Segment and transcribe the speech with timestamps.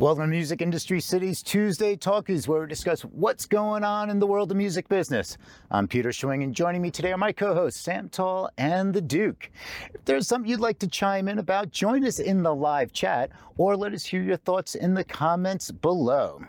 [0.00, 4.26] Welcome to Music Industry City's Tuesday Talkies, where we discuss what's going on in the
[4.26, 5.36] world of music business.
[5.70, 9.50] I'm Peter Schwing, and joining me today are my co-hosts Sam Tall and the Duke.
[9.92, 13.28] If there's something you'd like to chime in about, join us in the live chat
[13.58, 16.40] or let us hear your thoughts in the comments below.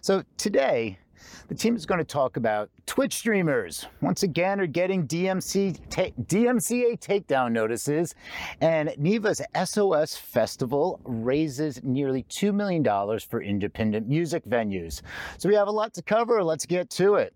[0.00, 0.98] So today,
[1.48, 3.86] the team is going to talk about Twitch streamers.
[4.00, 8.14] Once again, are getting DMC ta- DMCA takedown notices,
[8.60, 12.84] and NIVA's SOS Festival raises nearly $2 million
[13.20, 15.02] for independent music venues.
[15.38, 16.42] So we have a lot to cover.
[16.42, 17.34] Let's get to it.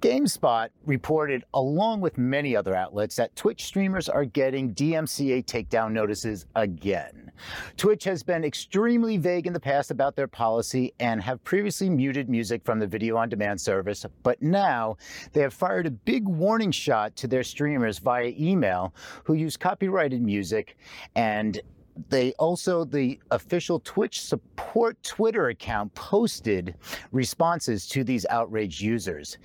[0.00, 6.46] GameSpot reported, along with many other outlets, that Twitch streamers are getting DMCA takedown notices
[6.56, 7.30] again.
[7.76, 12.30] Twitch has been extremely vague in the past about their policy and have previously muted
[12.30, 14.96] music from the video on demand service, but now
[15.32, 18.94] they have fired a big warning shot to their streamers via email
[19.24, 20.78] who use copyrighted music
[21.14, 21.60] and
[22.08, 26.74] they also the official Twitch support Twitter account posted
[27.12, 29.38] responses to these outraged users.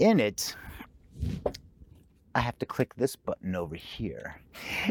[0.00, 0.56] In it,
[2.34, 4.40] I have to click this button over here.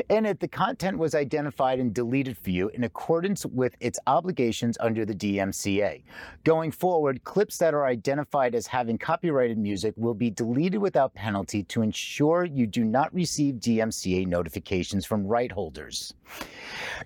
[0.10, 4.78] And if the content was identified and deleted for you in accordance with its obligations
[4.80, 6.04] under the DMCA.
[6.44, 11.64] Going forward, clips that are identified as having copyrighted music will be deleted without penalty
[11.64, 16.14] to ensure you do not receive DMCA notifications from right holders.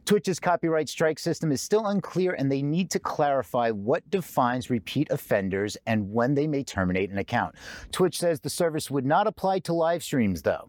[0.06, 5.10] Twitch's copyright strike system is still unclear, and they need to clarify what defines repeat
[5.10, 7.56] offenders and when they may terminate an account.
[7.92, 10.68] Twitch says the service would not apply to live streams, though.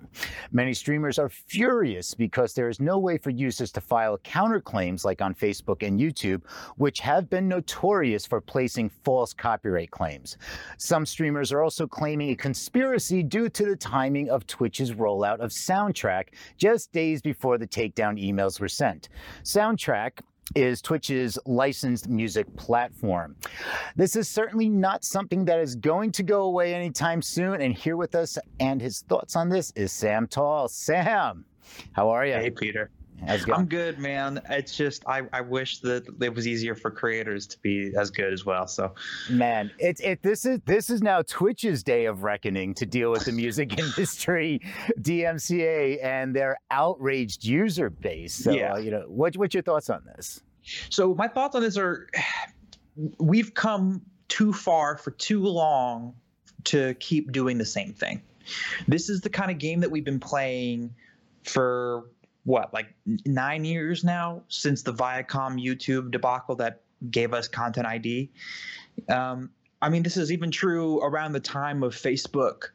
[0.52, 5.20] Many streamers are furious because there is no way for users to file counterclaims like
[5.20, 6.42] on Facebook and YouTube,
[6.76, 10.36] which have been notorious for placing false copyright claims.
[10.76, 15.50] Some streamers are also claiming a conspiracy due to the timing of Twitch's rollout of
[15.50, 19.08] Soundtrack just days before the takedown emails were sent.
[19.42, 20.20] Soundtrack
[20.54, 23.36] is Twitch's licensed music platform.
[23.97, 27.60] This is certainly not something that is going to go away anytime soon.
[27.60, 30.69] And here with us and his thoughts on this is Sam Tall.
[30.69, 31.44] Sam,
[31.92, 32.34] how are you?
[32.34, 32.91] Hey, Peter.
[33.26, 34.40] I'm good, man.
[34.48, 38.32] It's just I, I wish that it was easier for creators to be as good
[38.32, 38.66] as well.
[38.66, 38.94] So,
[39.30, 43.24] man, it's it this is this is now Twitch's day of reckoning to deal with
[43.24, 44.60] the music industry,
[45.00, 48.34] DMCA, and their outraged user base.
[48.34, 48.74] So, yeah.
[48.74, 50.40] Uh, you know, what what's your thoughts on this?
[50.90, 52.08] So, my thoughts on this are,
[53.18, 56.14] we've come too far for too long
[56.64, 58.22] to keep doing the same thing.
[58.86, 60.94] This is the kind of game that we've been playing
[61.44, 62.04] for
[62.44, 62.94] what like
[63.26, 68.31] nine years now since the Viacom YouTube debacle that gave us Content ID.
[69.09, 69.50] Um,
[69.81, 72.71] I mean, this is even true around the time of Facebook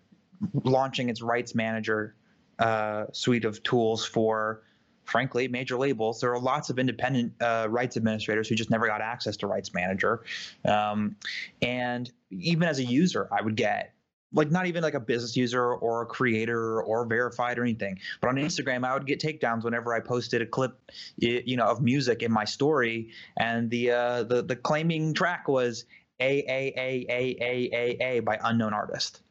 [0.64, 2.16] launching its rights manager
[2.60, 4.62] uh, suite of tools for,
[5.06, 6.22] frankly, major labels.
[6.22, 9.74] There are lots of independent uh, rights administrators who just never got access to rights
[9.74, 10.24] manager.
[10.66, 11.16] Um,
[11.62, 13.94] and even as a user, I would get
[14.34, 18.00] like not even like a business user or a creator or verified or anything.
[18.22, 20.80] But on Instagram, I would get takedowns whenever I posted a clip,
[21.18, 25.86] you know, of music in my story, and the uh, the the claiming track was
[26.20, 29.22] a a a a a a a by unknown artist.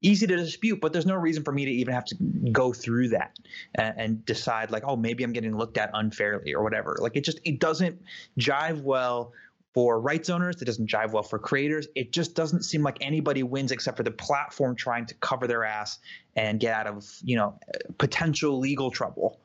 [0.00, 2.14] Easy to dispute, but there's no reason for me to even have to
[2.52, 3.36] go through that
[3.74, 6.96] and, and decide like, oh, maybe I'm getting looked at unfairly or whatever.
[7.00, 8.00] Like it just it doesn't
[8.38, 9.32] jive well
[9.74, 10.60] for rights owners.
[10.60, 11.88] It doesn't jive well for creators.
[11.94, 15.64] It just doesn't seem like anybody wins except for the platform trying to cover their
[15.64, 15.98] ass
[16.36, 17.58] and get out of you know
[17.98, 19.40] potential legal trouble.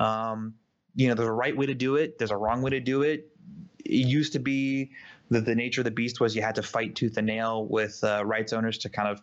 [0.00, 0.54] Um,
[0.94, 2.18] you know, there's a right way to do it.
[2.18, 3.30] There's a wrong way to do it.
[3.84, 4.90] It used to be
[5.30, 8.02] that the nature of the beast was you had to fight tooth and nail with
[8.02, 9.20] uh, rights owners to kind of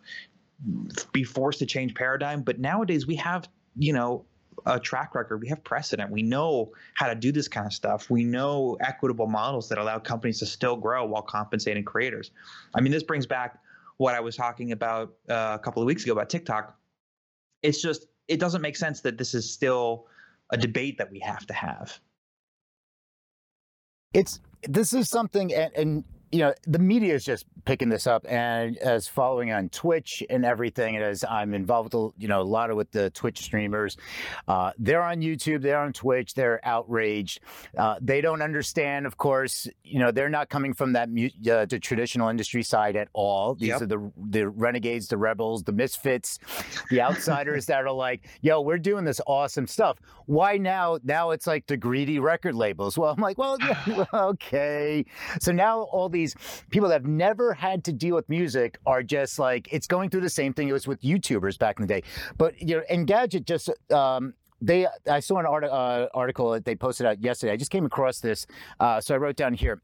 [1.12, 2.42] be forced to change paradigm.
[2.42, 4.24] But nowadays we have you know
[4.66, 5.40] a track record.
[5.40, 6.10] We have precedent.
[6.10, 8.10] We know how to do this kind of stuff.
[8.10, 12.30] We know equitable models that allow companies to still grow while compensating creators.
[12.74, 13.58] I mean, this brings back
[13.96, 16.76] what I was talking about uh, a couple of weeks ago about TikTok.
[17.62, 20.06] It's just, it doesn't make sense that this is still
[20.50, 21.98] a debate that we have to have.
[24.12, 28.26] It's, this is something, and, and you know, the media is just picking this up
[28.28, 30.96] and as following on Twitch and everything.
[30.96, 33.96] And as I'm involved with, you know, a lot of with the Twitch streamers,
[34.48, 37.38] uh, they're on YouTube, they're on Twitch, they're outraged.
[37.78, 41.78] Uh, they don't understand, of course, you know, they're not coming from that uh, the
[41.80, 43.54] traditional industry side at all.
[43.54, 43.82] These yep.
[43.82, 46.40] are the the renegades, the rebels, the misfits,
[46.90, 49.98] the outsiders that are like, yo, we're doing this awesome stuff.
[50.26, 50.98] Why now?
[51.04, 52.98] Now it's like the greedy record labels.
[52.98, 55.04] Well, I'm like, well, yeah, okay.
[55.40, 56.23] So now all these
[56.70, 60.22] people that have never had to deal with music are just like it's going through
[60.22, 62.02] the same thing it was with YouTubers back in the day.
[62.38, 66.74] But you know, Engadget just um, they I saw an art, uh, article that they
[66.74, 67.52] posted out yesterday.
[67.52, 68.46] I just came across this,
[68.80, 69.82] uh, so I wrote down here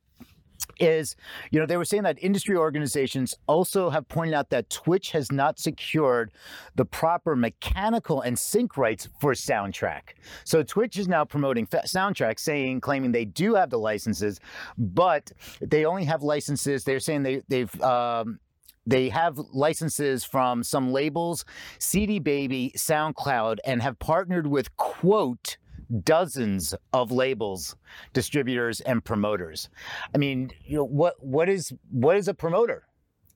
[0.78, 1.16] is,
[1.50, 5.30] you know, they were saying that industry organizations also have pointed out that Twitch has
[5.30, 6.32] not secured
[6.74, 10.14] the proper mechanical and sync rights for soundtrack.
[10.44, 14.40] So Twitch is now promoting soundtrack, saying, claiming they do have the licenses,
[14.78, 16.84] but they only have licenses.
[16.84, 18.38] They're saying they, they've, um,
[18.86, 21.44] they have licenses from some labels,
[21.78, 25.58] CD Baby, SoundCloud, and have partnered with Quote,
[26.02, 27.76] dozens of labels,
[28.12, 29.68] distributors, and promoters.
[30.14, 32.86] I mean, you know, what what is what is a promoter?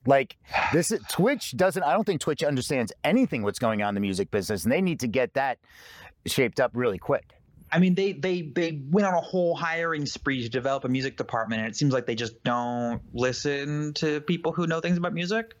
[0.05, 0.37] Like
[0.71, 4.29] this Twitch doesn't I don't think Twitch understands anything what's going on in the music
[4.29, 5.57] business and they need to get that
[6.27, 7.33] shaped up really quick.
[7.71, 11.17] I mean, they they they went on a whole hiring spree to develop a music
[11.17, 15.13] department, and it seems like they just don't listen to people who know things about
[15.13, 15.55] music.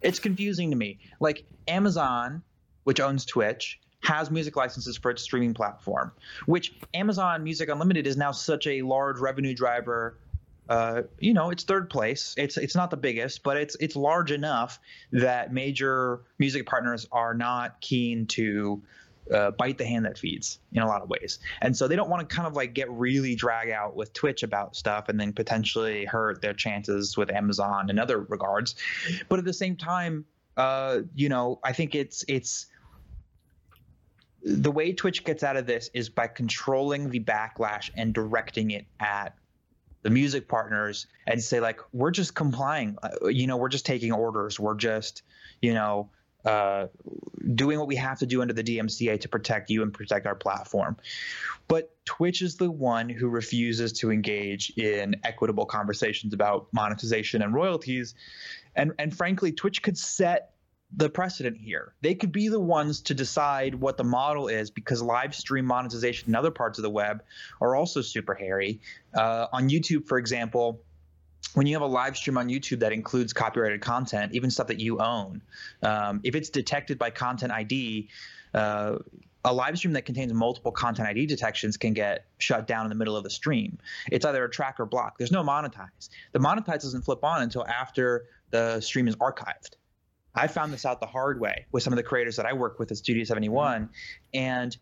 [0.00, 0.98] It's confusing to me.
[1.20, 2.42] Like Amazon,
[2.82, 6.12] which owns Twitch, has music licenses for its streaming platform,
[6.46, 10.18] which Amazon Music Unlimited is now such a large revenue driver.
[10.68, 12.34] Uh, you know, it's third place.
[12.38, 14.78] It's it's not the biggest, but it's it's large enough
[15.12, 18.82] that major music partners are not keen to
[19.32, 21.38] uh, bite the hand that feeds in a lot of ways.
[21.62, 24.42] And so they don't want to kind of like get really drag out with Twitch
[24.42, 28.74] about stuff and then potentially hurt their chances with Amazon in other regards.
[29.28, 30.24] But at the same time,
[30.56, 32.66] uh, you know, I think it's it's
[34.44, 38.86] the way Twitch gets out of this is by controlling the backlash and directing it
[39.00, 39.34] at
[40.02, 44.12] the music partners and say like we're just complying uh, you know we're just taking
[44.12, 45.22] orders we're just
[45.62, 46.10] you know
[46.44, 46.88] uh,
[47.54, 50.34] doing what we have to do under the DMCA to protect you and protect our
[50.34, 50.94] platform.
[51.68, 57.54] But Twitch is the one who refuses to engage in equitable conversations about monetization and
[57.54, 58.14] royalties.
[58.76, 60.53] And and frankly, Twitch could set
[60.96, 61.94] the precedent here.
[62.00, 66.28] They could be the ones to decide what the model is because live stream monetization
[66.28, 67.22] in other parts of the web
[67.60, 68.80] are also super hairy.
[69.14, 70.80] Uh, on YouTube, for example,
[71.54, 74.80] when you have a live stream on YouTube that includes copyrighted content, even stuff that
[74.80, 75.42] you own,
[75.82, 78.08] um, if it's detected by Content ID,
[78.54, 78.98] uh,
[79.44, 82.94] a live stream that contains multiple content ID detections can get shut down in the
[82.94, 83.78] middle of the stream.
[84.10, 85.18] It's either a track or block.
[85.18, 86.08] There's no monetize.
[86.32, 89.76] The monetize doesn't flip on until after the stream is archived.
[90.34, 92.78] I found this out the hard way with some of the creators that I work
[92.78, 93.82] with at Studio 71.
[93.82, 93.90] Mm-hmm.
[94.34, 94.76] And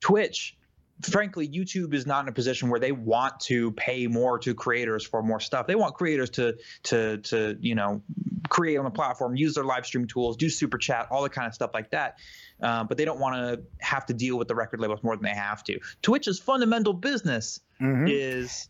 [0.00, 0.56] Twitch,
[1.02, 5.04] frankly, YouTube is not in a position where they want to pay more to creators
[5.06, 5.66] for more stuff.
[5.66, 8.02] They want creators to to to, you know,
[8.48, 11.46] create on the platform, use their live stream tools, do super chat, all the kind
[11.46, 12.18] of stuff like that.
[12.62, 15.24] Uh, but they don't want to have to deal with the record labels more than
[15.24, 15.78] they have to.
[16.02, 18.06] Twitch's fundamental business mm-hmm.
[18.08, 18.68] is,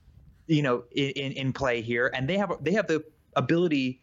[0.49, 3.05] you know, in, in play here, and they have they have the
[3.37, 4.00] ability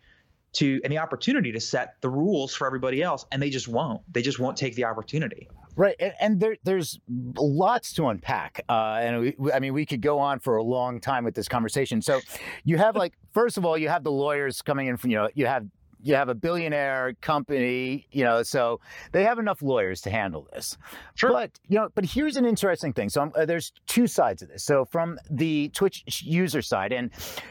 [0.53, 4.01] to and the opportunity to set the rules for everybody else and they just won't.
[4.11, 5.50] They just won't take the opportunity.
[5.75, 7.00] Right and, and there, there's
[7.35, 11.00] lots to unpack uh, and we, i mean we could go on for a long
[11.00, 12.01] time with this conversation.
[12.01, 12.21] So
[12.63, 15.29] you have like first of all you have the lawyers coming in from you know
[15.33, 15.65] you have
[16.03, 18.79] you have a billionaire company, you know, so
[19.13, 20.77] they have enough lawyers to handle this.
[21.15, 21.31] Sure.
[21.31, 23.09] But, you know, but here's an interesting thing.
[23.09, 24.63] So uh, there's two sides of this.
[24.63, 27.09] So from the Twitch user side, and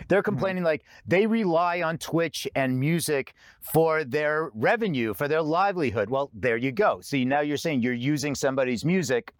[0.09, 0.25] they're mm-hmm.
[0.25, 0.67] complaining mm-hmm.
[0.67, 6.11] like they rely on Twitch and music for their revenue, for their livelihood.
[6.11, 7.01] Well, there you go.
[7.01, 9.33] See, now you're saying you're using somebody's music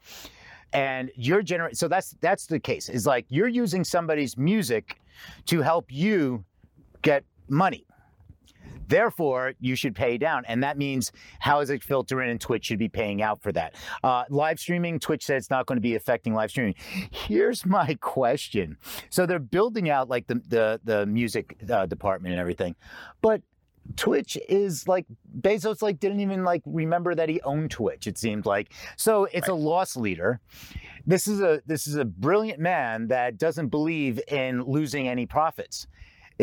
[0.73, 5.01] and you're generating so that's that's the case is like you're using somebody's music
[5.45, 6.43] to help you
[7.03, 7.85] get money
[8.93, 10.45] Therefore, you should pay down.
[10.47, 13.75] And that means how is it filtering and Twitch should be paying out for that.
[14.05, 16.75] Uh, live streaming, Twitch said it's not going to be affecting live streaming.
[17.11, 18.77] Here's my question.
[19.09, 22.77] So they're building out like the, the, the music uh, department and everything.
[23.23, 23.41] But
[23.97, 25.07] Twitch is like
[25.41, 28.75] Bezos like didn't even like remember that he owned Twitch it seemed like.
[28.99, 29.55] So it's right.
[29.55, 30.39] a loss leader.
[31.07, 35.87] This is a this is a brilliant man that doesn't believe in losing any profits.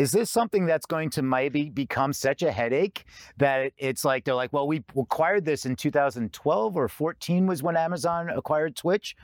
[0.00, 3.04] Is this something that's going to maybe become such a headache
[3.36, 7.76] that it's like they're like, well, we acquired this in 2012 or 14 was when
[7.76, 9.14] Amazon acquired Twitch.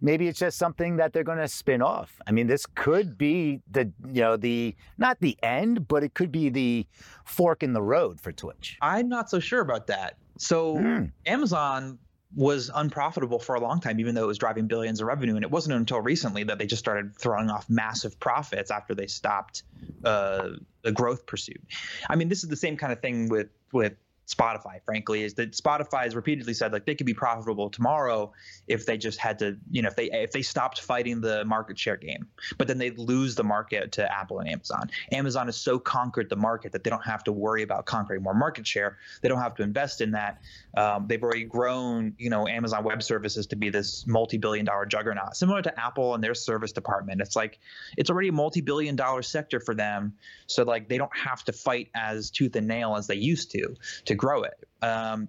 [0.00, 2.18] Maybe it's just something that they're going to spin off.
[2.26, 6.32] I mean, this could be the you know the not the end, but it could
[6.32, 6.86] be the
[7.26, 8.78] fork in the road for Twitch.
[8.80, 10.16] I'm not so sure about that.
[10.38, 11.12] So mm.
[11.26, 11.98] Amazon
[12.34, 15.34] was unprofitable for a long time, even though it was driving billions of revenue.
[15.34, 19.06] And it wasn't until recently that they just started throwing off massive profits after they
[19.06, 19.64] stopped
[20.04, 20.48] uh,
[20.82, 21.60] the growth pursuit.
[22.08, 23.94] I mean, this is the same kind of thing with with
[24.26, 28.32] Spotify, frankly, is that Spotify has repeatedly said like they could be profitable tomorrow
[28.68, 31.78] if they just had to, you know, if they if they stopped fighting the market
[31.78, 32.28] share game.
[32.56, 34.90] But then they'd lose the market to Apple and Amazon.
[35.10, 38.34] Amazon has so conquered the market that they don't have to worry about conquering more
[38.34, 38.98] market share.
[39.20, 40.40] They don't have to invest in that.
[40.76, 45.62] Um, they've already grown, you know, Amazon Web Services to be this multi-billion-dollar juggernaut, similar
[45.62, 47.20] to Apple and their service department.
[47.20, 47.58] It's like
[47.96, 50.14] it's already a multi-billion-dollar sector for them,
[50.46, 53.74] so like they don't have to fight as tooth and nail as they used to
[54.04, 54.68] to grow it.
[54.82, 55.28] Um,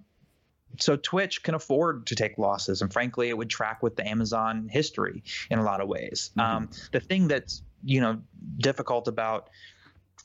[0.78, 4.68] so Twitch can afford to take losses, and frankly, it would track with the Amazon
[4.68, 6.30] history in a lot of ways.
[6.36, 6.56] Mm-hmm.
[6.56, 8.20] Um, the thing that's you know
[8.58, 9.50] difficult about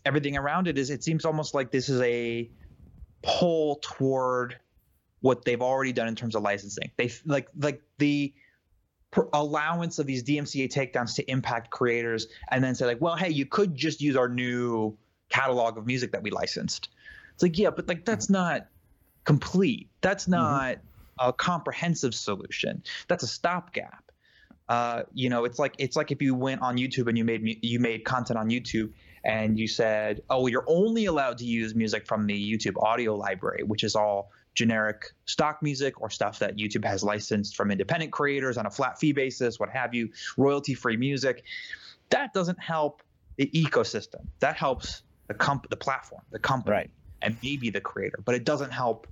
[0.06, 2.50] everything around it is it seems almost like this is a
[3.22, 4.58] pull toward
[5.22, 6.90] what they've already done in terms of licensing.
[6.98, 8.34] They like like the
[9.34, 13.46] allowance of these DMCA takedowns to impact creators, and then say like, well, hey, you
[13.46, 14.98] could just use our new
[15.30, 16.90] catalog of music that we licensed.
[17.40, 18.34] It's like, yeah, but like that's mm-hmm.
[18.34, 18.68] not
[19.24, 19.90] complete.
[20.02, 20.32] That's mm-hmm.
[20.34, 21.30] not mm-hmm.
[21.30, 22.84] a comprehensive solution.
[23.08, 24.12] That's a stopgap.
[24.68, 27.60] Uh, you know, it's like it's like if you went on YouTube and you made
[27.62, 28.92] you made content on YouTube
[29.24, 33.64] and you said, "Oh, you're only allowed to use music from the YouTube audio library,
[33.64, 38.58] which is all generic stock music or stuff that YouTube has licensed from independent creators
[38.58, 41.44] on a flat fee basis, what have you, royalty-free music."
[42.10, 43.02] That doesn't help
[43.38, 44.26] the ecosystem.
[44.42, 46.76] That helps the comp the platform, the company.
[46.76, 49.08] Right and maybe the creator, but it doesn't help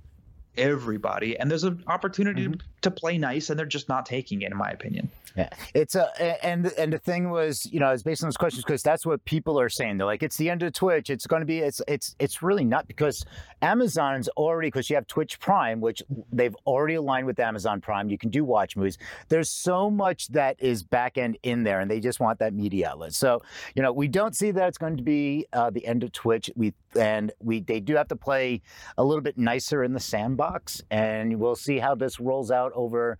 [0.58, 1.38] everybody.
[1.38, 2.60] And there's an opportunity mm-hmm.
[2.82, 5.08] to play nice, and they're just not taking it, in my opinion.
[5.36, 8.64] Yeah, it's a and and the thing was, you know, it's based on those questions
[8.64, 9.98] because that's what people are saying.
[9.98, 11.10] They're like, it's the end of Twitch.
[11.10, 11.60] It's going to be.
[11.60, 13.24] It's it's it's really not because
[13.62, 18.10] Amazon's already because you have Twitch Prime, which they've already aligned with Amazon Prime.
[18.10, 18.98] You can do watch movies.
[19.28, 22.88] There's so much that is back end in there, and they just want that media
[22.90, 23.14] outlet.
[23.14, 23.40] So
[23.76, 26.50] you know, we don't see that it's going to be uh, the end of Twitch.
[26.56, 28.60] We and we they do have to play
[28.96, 33.18] a little bit nicer in the sandbox, and we'll see how this rolls out over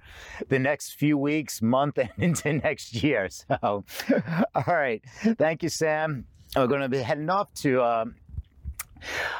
[0.49, 3.29] the next few weeks, month and into next year.
[3.29, 3.57] So,
[4.55, 5.03] all right.
[5.39, 6.27] Thank you, Sam.
[6.57, 7.83] We're going to be heading off to.
[7.83, 8.15] Um,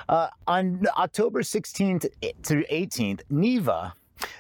[0.09, 2.07] uh, on October 16th
[2.45, 3.93] through 18th, NIVA,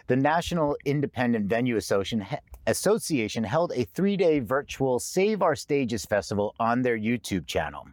[0.06, 2.24] the National Independent Venue Association,
[2.68, 7.88] Association held a three day virtual Save Our Stages festival on their YouTube channel.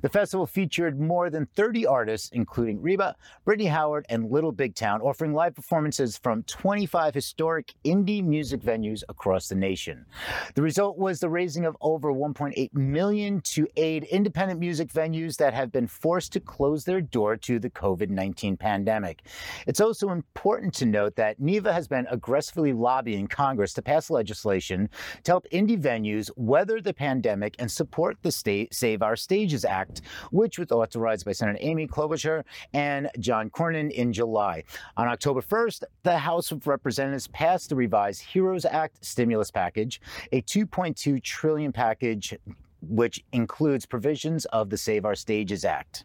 [0.00, 5.00] The festival featured more than 30 artists, including Reba, Brittany Howard, and Little Big Town,
[5.00, 10.06] offering live performances from 25 historic indie music venues across the nation.
[10.54, 15.52] The result was the raising of over 1.8 million to aid independent music venues that
[15.52, 19.22] have been forced to close their door to the COVID 19 pandemic.
[19.66, 24.88] It's also important to note that NIVA has been aggressively lobbying Congress to pass legislation
[25.24, 30.02] to help indie venues weather the pandemic and support the state Save Our Stages Act,
[30.30, 34.64] which was authorized by Senator Amy Klobuchar and John Cornyn in July.
[34.96, 40.00] On October 1st, the House of Representatives passed the revised HEROES Act stimulus package,
[40.32, 42.34] a 2.2 trillion package
[42.82, 46.04] which includes provisions of the Save Our Stages Act.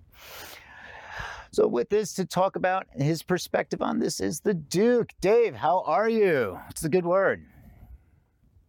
[1.51, 5.11] So, with this to talk about his perspective on this is the Duke.
[5.21, 6.59] Dave, how are you?
[6.69, 7.45] It's a good word.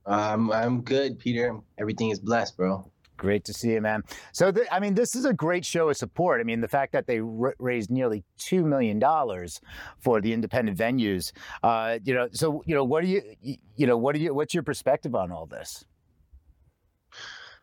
[0.06, 1.58] Um, I'm good, Peter.
[1.78, 2.90] Everything is blessed, bro.
[3.18, 4.04] Great to see you, man.
[4.32, 6.40] So, th- I mean, this is a great show of support.
[6.40, 9.60] I mean, the fact that they r- raised nearly two million dollars
[9.98, 11.32] for the independent venues.
[11.64, 13.22] Uh, you know, so you know, what do you,
[13.76, 15.84] you know, what do you, what's your perspective on all this?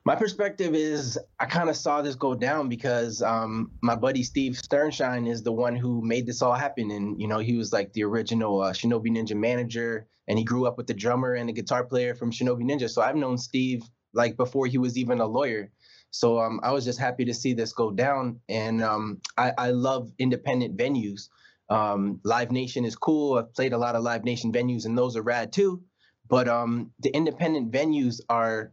[0.03, 4.53] My perspective is I kind of saw this go down because um, my buddy Steve
[4.53, 7.93] Sternshine is the one who made this all happen, and you know, he was like
[7.93, 11.53] the original uh, Shinobi Ninja manager and he grew up with the drummer and the
[11.53, 12.89] guitar player from Shinobi Ninja.
[12.89, 15.71] So I've known Steve like before he was even a lawyer.
[16.11, 19.71] So um, I was just happy to see this go down, and um, I, I,
[19.71, 21.27] love independent venues.
[21.69, 23.37] Um, Live Nation is cool.
[23.37, 25.83] I've played a lot of Live Nation venues, and those are rad too.
[26.29, 28.71] But um, the independent venues are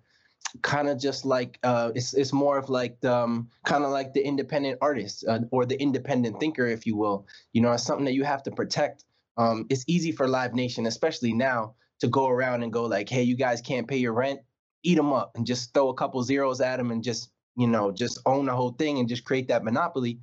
[0.60, 4.24] kind of just like uh, it's it's more of like um, kind of like the
[4.24, 7.26] independent artist uh, or the independent thinker, if you will.
[7.52, 9.04] You know, it's something that you have to protect
[9.36, 13.22] um, it's easy for Live Nation, especially now, to go around and go like, "Hey,
[13.22, 14.40] you guys can't pay your rent,
[14.82, 17.92] eat them up," and just throw a couple zeros at them and just you know
[17.92, 20.18] just own the whole thing and just create that monopoly.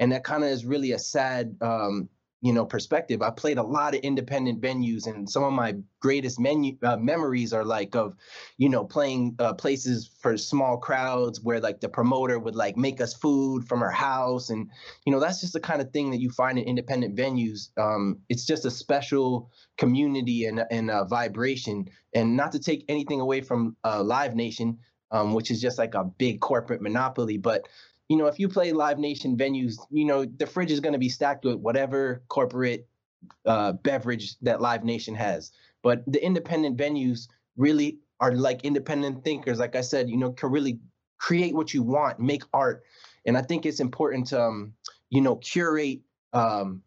[0.00, 2.08] And that kind of is really a sad um,
[2.40, 6.38] you know perspective i played a lot of independent venues and some of my greatest
[6.38, 8.14] menu uh, memories are like of
[8.58, 13.00] you know playing uh, places for small crowds where like the promoter would like make
[13.00, 14.70] us food from her house and
[15.04, 17.76] you know that's just the kind of thing that you find in independent venues.
[17.78, 23.20] Um, it's just a special community and, and a vibration and not to take anything
[23.20, 24.78] away from uh, live nation
[25.10, 27.66] um, which is just like a big corporate monopoly but
[28.08, 30.98] you know, if you play Live Nation venues, you know, the fridge is going to
[30.98, 32.88] be stacked with whatever corporate
[33.46, 35.52] uh, beverage that Live Nation has.
[35.82, 39.58] But the independent venues really are like independent thinkers.
[39.58, 40.78] Like I said, you know, can really
[41.18, 42.82] create what you want, make art.
[43.26, 44.72] And I think it's important to, um,
[45.10, 46.00] you know, curate
[46.32, 46.82] um,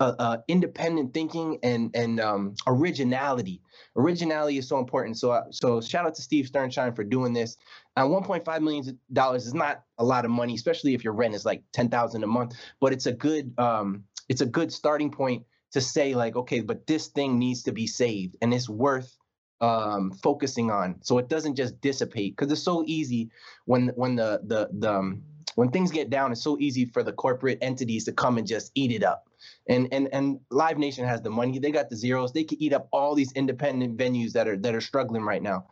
[0.00, 3.60] uh, uh, independent thinking and and um, originality.
[3.96, 5.18] Originality is so important.
[5.18, 7.56] So uh, so shout out to Steve Sternshine for doing this.
[7.96, 11.44] Uh, 1.5 million dollars is not a lot of money, especially if your rent is
[11.44, 12.54] like 10,000 a month.
[12.80, 16.86] But it's a good um, it's a good starting point to say like, okay, but
[16.86, 19.16] this thing needs to be saved and it's worth
[19.60, 22.36] um, focusing on, so it doesn't just dissipate.
[22.36, 23.30] Because it's so easy
[23.64, 25.22] when when the the the um,
[25.56, 28.70] when things get down, it's so easy for the corporate entities to come and just
[28.76, 29.27] eat it up.
[29.68, 32.32] And and and Live Nation has the money; they got the zeros.
[32.32, 35.66] They could eat up all these independent venues that are that are struggling right now.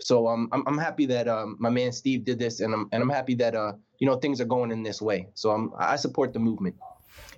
[0.00, 3.02] So um, I'm I'm happy that um, my man Steve did this, and I'm and
[3.02, 5.28] I'm happy that uh, you know things are going in this way.
[5.34, 6.76] So I'm I support the movement.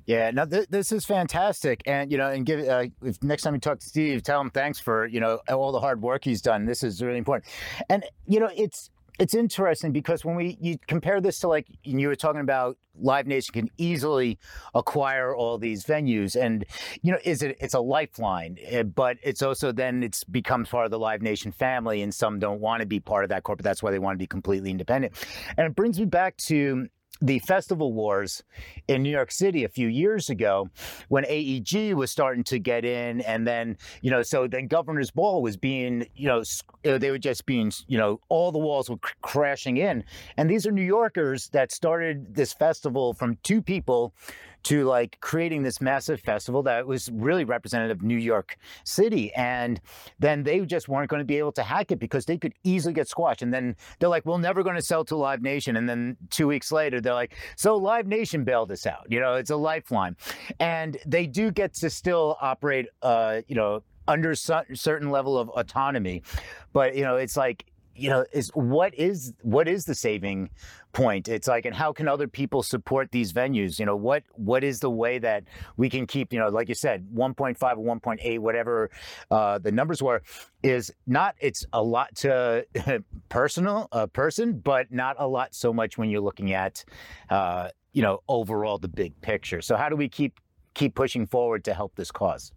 [0.07, 3.54] Yeah, no, th- this is fantastic, and you know, and give uh, if next time
[3.54, 6.40] you talk to Steve, tell him thanks for you know all the hard work he's
[6.40, 6.64] done.
[6.64, 7.52] This is really important,
[7.90, 12.08] and you know, it's it's interesting because when we you compare this to like you
[12.08, 14.38] were talking about live nation can easily
[14.75, 16.64] acquire all these venues and
[17.02, 20.84] you know is it it's a lifeline eh, but it's also then it's becomes part
[20.84, 23.64] of the live nation family and some don't want to be part of that corporate
[23.64, 25.14] that's why they want to be completely independent.
[25.56, 26.88] And it brings me back to
[27.20, 28.42] the festival wars
[28.87, 30.68] in New York City a few years ago
[31.08, 35.42] when AEG was starting to get in and then you know so then Governor's Ball
[35.42, 36.42] was being you know
[36.84, 40.04] uh, they were just being you know all the walls were cr- crashing in.
[40.37, 44.14] And these are New Yorkers that started this festival from two people
[44.65, 49.33] to like creating this massive festival that was really representative of New York City.
[49.35, 49.81] And
[50.19, 52.93] then they just weren't going to be able to hack it because they could easily
[52.93, 53.43] get squashed.
[53.43, 55.77] And then they're like, we're never going to sell to Live Nation.
[55.77, 59.07] And then two weeks later, they're like, so Live Nation bailed us out.
[59.09, 60.17] You know, it's a lifeline.
[60.61, 66.23] And they do get to still operate, uh, you know, under certain level of autonomy.
[66.73, 67.67] But, you know, it's like,
[67.99, 70.50] you know is what is what is the saving
[70.93, 71.28] point?
[71.28, 73.78] It's like and how can other people support these venues?
[73.78, 75.45] You know what what is the way that
[75.76, 78.90] we can keep you know like you said 1.5 or 1.8 whatever
[79.31, 80.22] uh, the numbers were
[80.62, 82.66] is not it's a lot to
[83.29, 86.85] personal uh, person but not a lot so much when you're looking at
[87.31, 89.61] uh, you know overall the big picture.
[89.61, 90.38] So how do we keep
[90.75, 92.53] keep pushing forward to help this cause?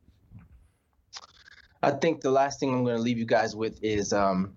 [1.83, 4.53] I think the last thing i'm going to leave you guys with is um,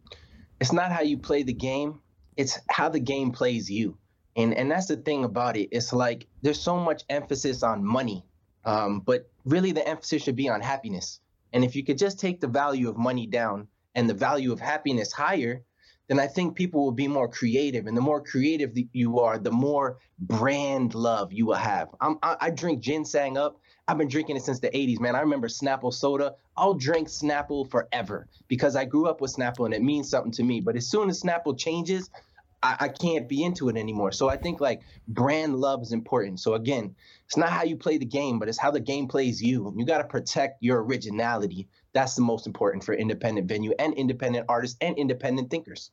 [0.65, 2.01] it's not how you play the game,
[2.39, 3.99] it's how the game plays you.
[4.35, 5.69] And and that's the thing about it.
[5.73, 8.25] It's like there's so much emphasis on money,
[8.65, 11.21] um, but really the emphasis should be on happiness.
[11.53, 14.59] And if you could just take the value of money down and the value of
[14.59, 15.63] happiness higher,
[16.09, 17.87] then I think people will be more creative.
[17.87, 21.89] And the more creative you are, the more brand love you will have.
[22.01, 25.15] I'm, I, I drink ginseng up I've been drinking it since the 80s, man.
[25.15, 26.35] I remember Snapple soda.
[26.57, 30.43] I'll drink Snapple forever because I grew up with Snapple and it means something to
[30.43, 30.61] me.
[30.61, 32.09] But as soon as Snapple changes,
[32.65, 34.11] I, I can't be into it anymore.
[34.11, 36.41] So I think like brand love is important.
[36.41, 36.97] So again,
[37.27, 39.73] it's not how you play the game, but it's how the game plays you.
[39.77, 41.69] You got to protect your originality.
[41.93, 45.91] That's the most important for independent venue and independent artists and independent thinkers.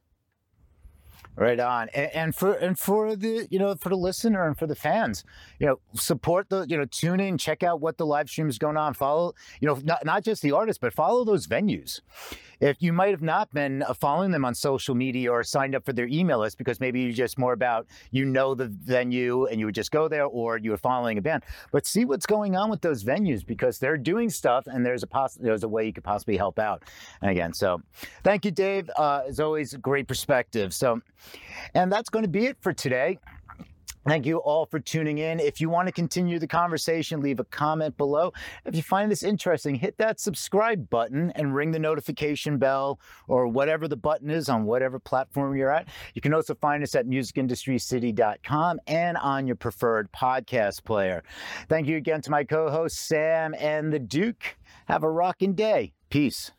[1.36, 4.68] Right on, and, and, for and for the you know for the listener and for
[4.68, 5.24] the fans,
[5.60, 8.58] you know support the you know tune in, check out what the live stream is
[8.58, 8.94] going on.
[8.94, 12.02] Follow you know not not just the artists, but follow those venues
[12.62, 15.84] if you might have not been uh, following them on social media or signed up
[15.84, 19.60] for their email list because maybe you're just more about you know the venue and
[19.60, 21.44] you would just go there or you were following a band.
[21.72, 25.08] But see what's going on with those venues because they're doing stuff and there's a
[25.08, 26.84] poss- there's a way you could possibly help out.
[27.22, 27.82] And again so
[28.24, 28.90] thank you dave.
[28.98, 30.74] Uh, as always great perspective.
[30.74, 31.02] So
[31.74, 33.20] and that's going to be it for today
[34.08, 35.40] Thank you all for tuning in.
[35.40, 38.34] If you want to continue the conversation, leave a comment below.
[38.66, 43.48] If you find this interesting, hit that subscribe button and ring the notification bell or
[43.48, 45.88] whatever the button is on whatever platform you're at.
[46.16, 51.24] You can also find us at musicindustrycity.com and on your preferred podcast player.
[51.70, 54.58] Thank you again to my co hosts, Sam and the Duke.
[54.88, 55.94] Have a rocking day.
[56.10, 56.52] Peace.